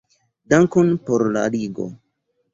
Dankon 0.53 0.89
por 1.11 1.25
la 1.37 1.45
ligo. 1.59 1.89